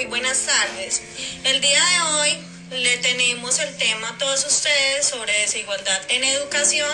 [0.00, 1.02] muy buenas tardes.
[1.44, 2.38] El día de hoy
[2.70, 6.90] le tenemos el tema a todos ustedes sobre desigualdad en educación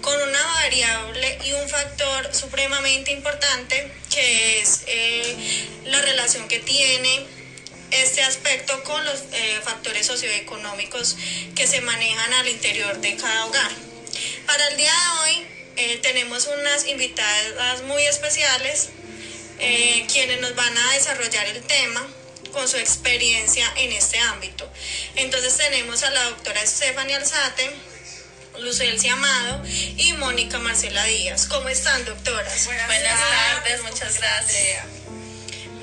[0.00, 7.26] con una variable y un factor supremamente importante que es eh, la relación que tiene
[7.90, 11.18] este aspecto con los eh, factores socioeconómicos
[11.54, 13.70] que se manejan al interior de cada hogar.
[14.46, 15.46] Para el día de hoy
[15.76, 18.88] eh, tenemos unas invitadas muy especiales
[20.08, 22.06] quienes nos van a desarrollar el tema
[22.52, 24.70] con su experiencia en este ámbito.
[25.16, 27.70] Entonces tenemos a la doctora Stephanie Alzate,
[28.60, 29.62] Lucelcia Amado
[29.96, 31.46] y Mónica Marcela Díaz.
[31.46, 32.66] ¿Cómo están, doctoras?
[32.66, 34.86] Buenas, tardes, muchas gracias.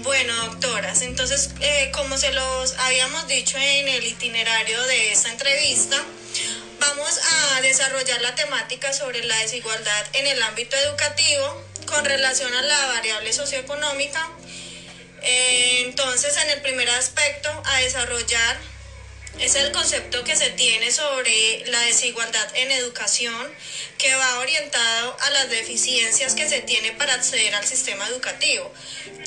[0.01, 5.97] Bueno, doctoras, entonces, eh, como se los habíamos dicho en el itinerario de esta entrevista,
[6.79, 7.19] vamos
[7.55, 12.85] a desarrollar la temática sobre la desigualdad en el ámbito educativo con relación a la
[12.87, 14.29] variable socioeconómica
[15.23, 18.57] eh, entonces, en el primer aspecto a desarrollar
[19.39, 23.51] es el concepto que se tiene sobre la desigualdad en educación,
[23.97, 28.71] que va orientado a las deficiencias que se tiene para acceder al sistema educativo,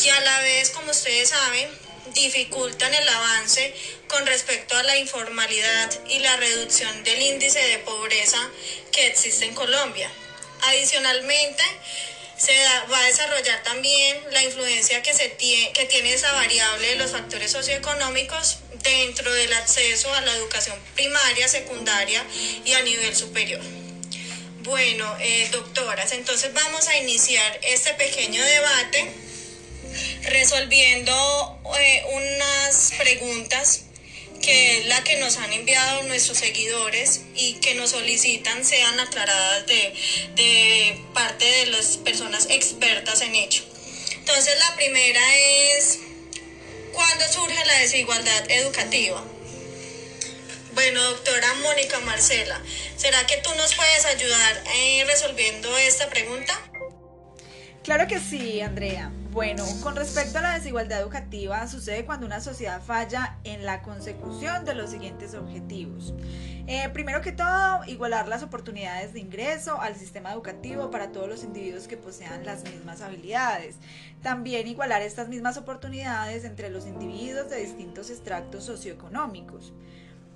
[0.00, 1.68] que a la vez, como ustedes saben,
[2.14, 3.74] dificultan el avance
[4.06, 8.38] con respecto a la informalidad y la reducción del índice de pobreza
[8.92, 10.10] que existe en Colombia.
[10.62, 11.64] Adicionalmente,
[12.38, 12.52] se
[12.90, 17.12] va a desarrollar también la influencia que, se tiene, que tiene esa variable de los
[17.12, 22.24] factores socioeconómicos dentro del acceso a la educación primaria, secundaria
[22.64, 23.62] y a nivel superior.
[24.60, 29.12] Bueno, eh, doctoras, entonces vamos a iniciar este pequeño debate
[30.24, 33.85] resolviendo eh, unas preguntas
[34.42, 39.66] que es la que nos han enviado nuestros seguidores y que nos solicitan sean aclaradas
[39.66, 39.94] de,
[40.34, 43.62] de parte de las personas expertas en ello.
[44.12, 45.98] Entonces la primera es,
[46.92, 49.24] ¿cuándo surge la desigualdad educativa?
[50.72, 52.60] Bueno, doctora Mónica Marcela,
[52.96, 56.60] ¿será que tú nos puedes ayudar en resolviendo esta pregunta?
[57.86, 59.12] Claro que sí, Andrea.
[59.30, 64.64] Bueno, con respecto a la desigualdad educativa, sucede cuando una sociedad falla en la consecución
[64.64, 66.12] de los siguientes objetivos.
[66.66, 71.44] Eh, primero que todo, igualar las oportunidades de ingreso al sistema educativo para todos los
[71.44, 73.76] individuos que posean las mismas habilidades.
[74.20, 79.72] También igualar estas mismas oportunidades entre los individuos de distintos extractos socioeconómicos.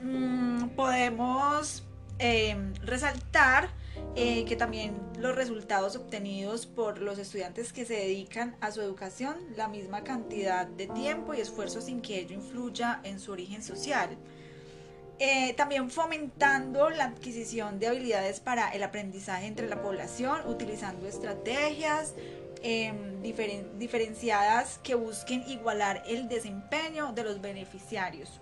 [0.00, 1.82] Mm, podemos
[2.20, 3.70] eh, resaltar
[4.14, 9.36] eh, que también los resultados obtenidos por los estudiantes que se dedican a su educación,
[9.56, 14.18] la misma cantidad de tiempo y esfuerzo sin que ello influya en su origen social.
[15.18, 22.14] Eh, también fomentando la adquisición de habilidades para el aprendizaje entre la población, utilizando estrategias
[22.62, 28.40] em, diferenciadas que busquen igualar el desempeño de los beneficiarios.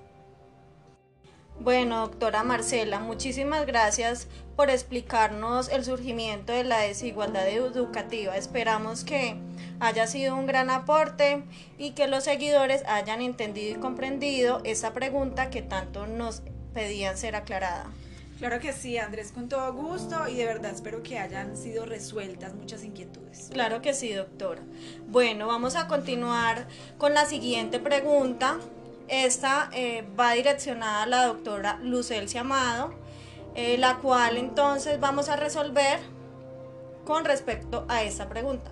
[1.61, 8.37] Bueno, doctora Marcela, muchísimas gracias por explicarnos el surgimiento de la desigualdad educativa.
[8.37, 9.37] Esperamos que
[9.81, 11.43] haya sido un gran aporte
[11.77, 16.43] y que los seguidores hayan entendido y comprendido esta pregunta que tanto nos
[16.75, 17.91] pedían ser aclarada.
[18.39, 22.55] Claro que sí, Andrés, con todo gusto y de verdad espero que hayan sido resueltas
[22.55, 23.51] muchas inquietudes.
[23.53, 24.63] Claro que sí, doctora.
[25.09, 26.69] Bueno, vamos a continuar
[26.99, 28.59] con la siguiente pregunta
[29.09, 32.95] esta eh, va direccionada a la doctora Lucelcia Amado,
[33.55, 35.99] eh, la cual entonces vamos a resolver
[37.05, 38.71] con respecto a esta pregunta.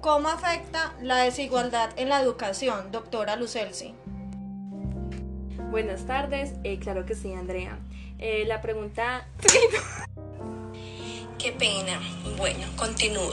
[0.00, 3.94] ¿Cómo afecta la desigualdad en la educación, doctora Lucelci?
[5.70, 7.78] Buenas tardes, eh, claro que sí, Andrea.
[8.18, 9.28] la pregunta...
[11.38, 12.00] Qué pena.
[12.36, 13.32] Bueno, continúo.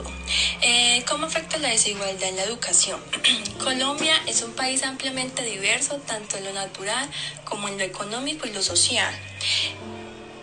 [0.62, 3.00] Eh, ¿Cómo afecta la desigualdad en la educación?
[3.64, 7.08] Colombia es un país ampliamente diverso, tanto en lo natural
[7.44, 9.12] como en lo económico y lo social.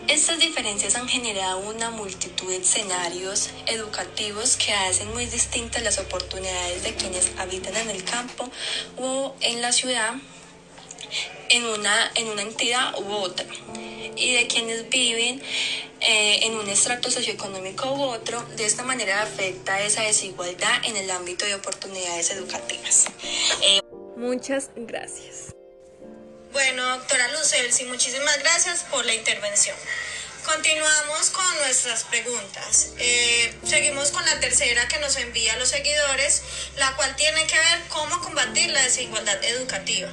[0.10, 6.84] Estas diferencias han generado una multitud de escenarios educativos que hacen muy distintas las oportunidades
[6.84, 8.52] de quienes habitan en el campo
[8.98, 10.16] o en la ciudad,
[11.48, 13.46] en una, en una entidad u otra,
[14.18, 15.42] y de quienes viven
[16.06, 21.10] eh, en un extracto socioeconómico u otro, de esta manera afecta esa desigualdad en el
[21.12, 23.06] ámbito de oportunidades educativas.
[23.62, 23.82] Eh,
[24.18, 25.54] Muchas gracias.
[26.52, 29.76] Bueno, doctora Lucelsi, muchísimas gracias por la intervención.
[30.46, 32.92] Continuamos con nuestras preguntas.
[33.00, 36.44] Eh, seguimos con la tercera que nos envía los seguidores,
[36.78, 40.10] la cual tiene que ver cómo combatir la desigualdad educativa.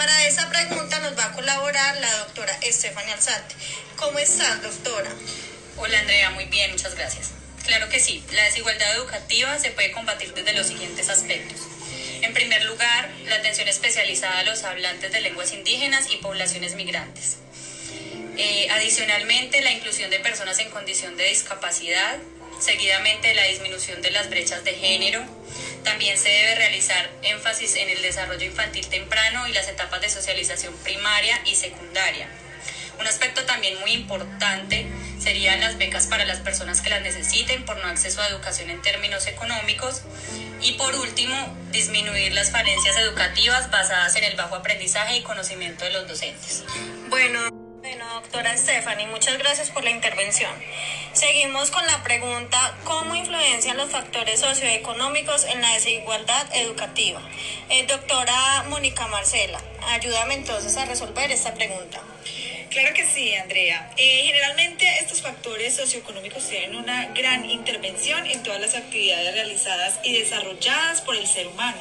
[0.00, 3.54] Para esta pregunta nos va a colaborar la doctora Estefania Alzate.
[3.96, 5.10] ¿Cómo estás, doctora?
[5.76, 7.32] Hola, Andrea, muy bien, muchas gracias.
[7.66, 11.60] Claro que sí, la desigualdad educativa se puede combatir desde los siguientes aspectos.
[12.22, 17.36] En primer lugar, la atención especializada a los hablantes de lenguas indígenas y poblaciones migrantes.
[18.38, 22.16] Eh, adicionalmente, la inclusión de personas en condición de discapacidad,
[22.58, 25.22] seguidamente la disminución de las brechas de género.
[25.84, 30.74] También se debe realizar énfasis en el desarrollo infantil temprano y las etapas de socialización
[30.78, 32.28] primaria y secundaria.
[32.98, 34.86] Un aspecto también muy importante
[35.18, 38.82] serían las becas para las personas que las necesiten por no acceso a educación en
[38.82, 40.02] términos económicos.
[40.60, 41.34] Y por último,
[41.70, 46.64] disminuir las falencias educativas basadas en el bajo aprendizaje y conocimiento de los docentes.
[47.08, 47.59] Bueno,
[48.20, 50.50] doctora Stephanie, muchas gracias por la intervención.
[51.14, 57.22] Seguimos con la pregunta, ¿cómo influencian los factores socioeconómicos en la desigualdad educativa?
[57.70, 59.58] Eh, doctora Mónica Marcela,
[59.88, 62.02] ayúdame entonces a resolver esta pregunta.
[62.68, 63.90] Claro que sí, Andrea.
[63.96, 70.12] Eh, generalmente estos factores socioeconómicos tienen una gran intervención en todas las actividades realizadas y
[70.12, 71.78] desarrolladas por el ser humano,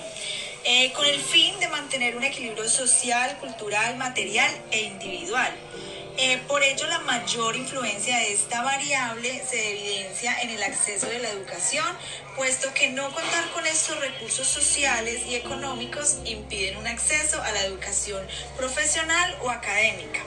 [0.63, 5.53] eh, con el fin de mantener un equilibrio social, cultural, material e individual.
[6.21, 11.17] Eh, por ello, la mayor influencia de esta variable se evidencia en el acceso de
[11.19, 11.85] la educación,
[12.35, 17.63] puesto que no contar con estos recursos sociales y económicos impiden un acceso a la
[17.63, 18.27] educación
[18.57, 20.19] profesional o académica.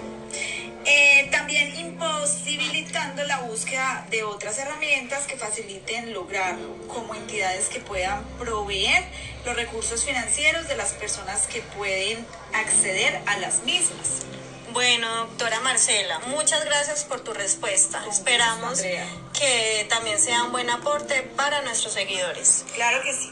[0.86, 8.24] Eh, también imposibilitando la búsqueda de otras herramientas que faciliten lograrlo, como entidades que puedan
[8.38, 9.04] proveer
[9.44, 12.24] los recursos financieros de las personas que pueden
[12.54, 14.22] acceder a las mismas.
[14.72, 18.02] Bueno, doctora Marcela, muchas gracias por tu respuesta.
[18.10, 22.64] Esperamos que también sea un buen aporte para nuestros seguidores.
[22.74, 23.30] Claro que sí.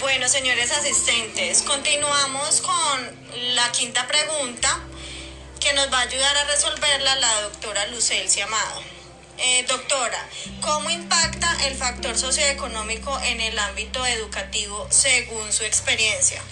[0.00, 4.80] Bueno, señores asistentes, continuamos con la quinta pregunta
[5.60, 8.82] que nos va a ayudar a resolverla la doctora Lucelcia Amado.
[9.38, 10.18] Eh, doctora,
[10.62, 16.42] ¿cómo impacta el factor socioeconómico en el ámbito educativo según su experiencia?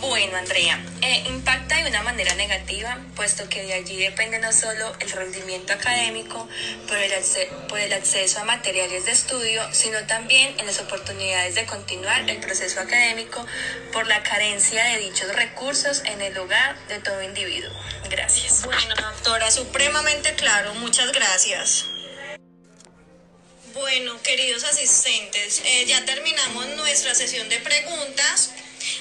[0.00, 4.96] Bueno, Andrea, eh, impacta de una manera negativa, puesto que de allí depende no solo
[4.98, 6.48] el rendimiento académico
[6.88, 12.38] por el, acceso a materiales de estudio, sino también en las oportunidades de continuar el
[12.38, 13.46] proceso académico
[13.92, 17.70] por la carencia de dichos recursos en el hogar de todo individuo.
[18.08, 18.64] Gracias.
[18.64, 21.86] Bueno, doctora, supremamente claro, muchas gracias.
[23.74, 28.50] Bueno, queridos asistentes, eh, ya terminamos nuestra sesión de preguntas.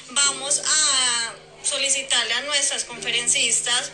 [0.09, 1.33] Vamos a
[1.63, 3.91] solicitarle a nuestras conferencistas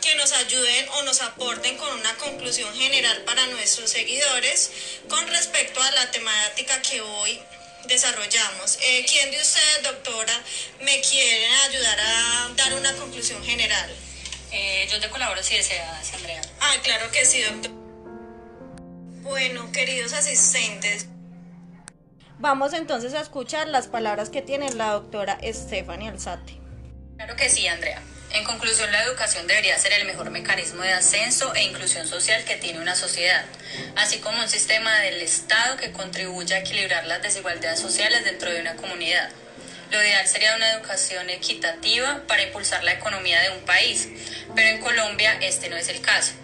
[0.00, 4.70] que nos ayuden o nos aporten con una conclusión general para nuestros seguidores
[5.08, 7.40] con respecto a la temática que hoy
[7.86, 8.78] desarrollamos.
[8.82, 10.42] Eh, ¿Quién de ustedes, doctora,
[10.82, 13.94] me quiere ayudar a dar una conclusión general?
[14.52, 16.42] Eh, yo te colaboro si deseas, Andrea.
[16.60, 17.72] Ah, claro que sí, doctor.
[19.22, 21.06] Bueno, queridos asistentes.
[22.44, 26.60] Vamos entonces a escuchar las palabras que tiene la doctora Stephanie Alzate.
[27.16, 28.02] Claro que sí, Andrea.
[28.34, 32.56] En conclusión, la educación debería ser el mejor mecanismo de ascenso e inclusión social que
[32.56, 33.46] tiene una sociedad,
[33.96, 38.60] así como un sistema del Estado que contribuya a equilibrar las desigualdades sociales dentro de
[38.60, 39.30] una comunidad.
[39.90, 44.06] Lo ideal sería una educación equitativa para impulsar la economía de un país,
[44.54, 46.34] pero en Colombia este no es el caso.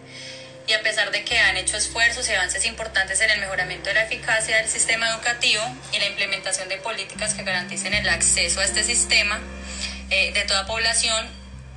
[0.71, 3.95] Y a pesar de que han hecho esfuerzos y avances importantes en el mejoramiento de
[3.95, 8.65] la eficacia del sistema educativo y la implementación de políticas que garanticen el acceso a
[8.65, 9.41] este sistema
[10.11, 11.27] eh, de toda población,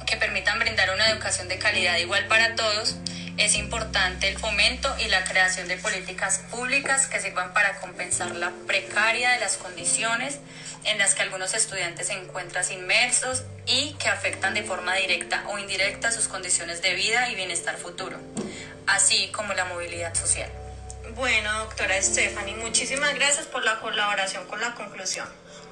[0.06, 2.98] que permitan brindar una educación de calidad igual para todos,
[3.38, 8.52] es importante el fomento y la creación de políticas públicas que sirvan para compensar la
[8.68, 10.38] precaria de las condiciones
[10.84, 15.58] en las que algunos estudiantes se encuentran inmersos y que afectan de forma directa o
[15.58, 18.20] indirecta sus condiciones de vida y bienestar futuro,
[18.88, 20.50] así como la movilidad social.
[21.16, 25.28] Bueno, doctora Stephanie, muchísimas gracias por la colaboración con la conclusión.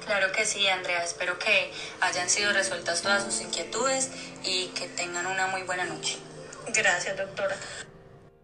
[0.06, 1.02] Claro que sí, Andrea.
[1.02, 4.10] Espero que hayan sido resueltas todas sus inquietudes
[4.42, 6.18] y que tengan una muy buena noche.
[6.68, 7.56] Gracias, doctora.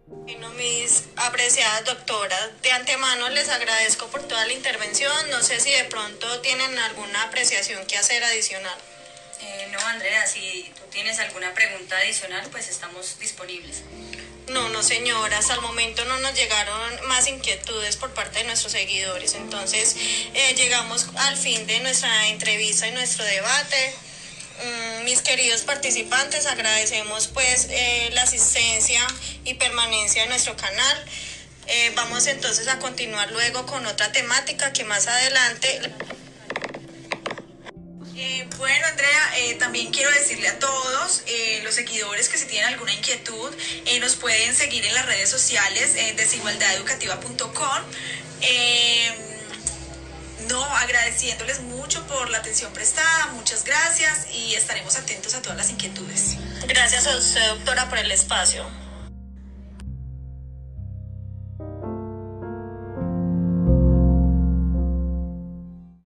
[0.07, 5.31] Bueno, mis apreciadas doctoras, de antemano les agradezco por toda la intervención.
[5.31, 8.79] No sé si de pronto tienen alguna apreciación que hacer adicional.
[9.41, 13.83] Eh, no, Andrea, si tú tienes alguna pregunta adicional, pues estamos disponibles.
[14.51, 18.73] No, no, señora, hasta el momento no nos llegaron más inquietudes por parte de nuestros
[18.73, 19.35] seguidores.
[19.35, 19.95] Entonces,
[20.35, 23.95] eh, llegamos al fin de nuestra entrevista y nuestro debate.
[24.65, 29.07] Mm, mis queridos participantes, agradecemos pues eh, la asistencia
[29.45, 31.05] y permanencia de nuestro canal.
[31.67, 35.81] Eh, vamos entonces a continuar luego con otra temática que más adelante
[38.21, 42.73] Eh, bueno, Andrea, eh, también quiero decirle a todos eh, los seguidores que si tienen
[42.73, 43.55] alguna inquietud,
[44.01, 47.83] nos pueden seguir en las redes sociales, desigualdadeducativa.com.
[48.41, 49.13] Eh,
[50.49, 55.71] no, agradeciéndoles mucho por la atención prestada, muchas gracias y estaremos atentos a todas las
[55.71, 56.39] inquietudes.
[56.67, 58.69] Gracias a usted, doctora, por el espacio.